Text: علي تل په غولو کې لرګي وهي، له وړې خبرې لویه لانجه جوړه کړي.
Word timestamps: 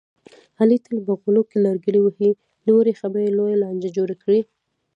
علي 0.59 0.77
تل 0.85 0.97
په 1.07 1.13
غولو 1.19 1.41
کې 1.49 1.57
لرګي 1.65 1.99
وهي، 2.01 2.31
له 2.65 2.71
وړې 2.77 2.93
خبرې 3.01 3.29
لویه 3.37 3.57
لانجه 3.63 3.89
جوړه 3.97 4.15
کړي. 4.23 4.41